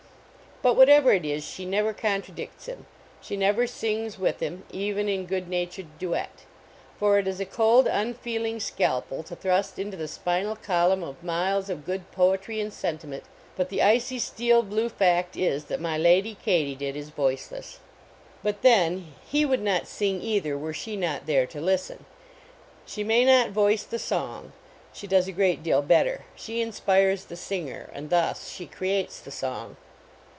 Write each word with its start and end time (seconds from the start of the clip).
But 0.63 0.75
whatever 0.77 1.11
it 1.11 1.25
is, 1.25 1.43
she 1.43 1.65
never 1.65 1.91
contradicts 1.91 2.67
him; 2.67 2.85
she 3.19 3.35
never 3.35 3.65
sings 3.65 4.19
with 4.19 4.41
him, 4.41 4.63
even 4.69 5.09
in 5.09 5.25
good 5.25 5.49
na 5.49 5.65
tured 5.65 5.87
duet. 5.97 6.45
For 6.99 7.17
it 7.17 7.27
is 7.27 7.39
a 7.39 7.47
cold, 7.47 7.87
unfeeling 7.87 8.59
scal 8.59 9.01
pel 9.09 9.23
to 9.23 9.35
thrust 9.35 9.79
into 9.79 9.97
the 9.97 10.07
spinal 10.07 10.55
column 10.55 11.01
of 11.01 11.23
miles 11.23 11.71
of 11.71 11.83
good 11.83 12.11
poetry 12.11 12.61
and 12.61 12.71
sentiment, 12.71 13.23
but 13.55 13.69
the 13.69 13.81
icy, 13.81 14.19
steel 14.19 14.61
blue 14.61 14.87
fact 14.87 15.35
is 15.35 15.65
that 15.65 15.81
my 15.81 15.97
lady 15.97 16.37
Katydid 16.45 16.95
is 16.95 17.09
voiceless. 17.09 17.79
But 18.43 18.61
then, 18.61 19.15
he 19.27 19.45
would 19.45 19.63
not 19.63 19.87
sing, 19.87 20.21
either, 20.21 20.55
were 20.59 20.73
she 20.73 20.95
not 20.95 21.25
there 21.25 21.47
to 21.47 21.59
listen. 21.59 22.05
She 22.85 23.03
may 23.03 23.25
not 23.25 23.49
voice 23.49 23.81
the 23.81 23.97
song; 23.97 24.51
she 24.93 25.07
does 25.07 25.27
a 25.27 25.31
great 25.31 25.63
deal 25.63 25.81
better; 25.81 26.25
she 26.35 26.61
inspires 26.61 27.25
the 27.25 27.35
singer, 27.35 27.89
and 27.95 28.11
thus 28.11 28.49
she 28.51 28.67
creates 28.67 29.19
the 29.21 29.31
song. 29.31 29.77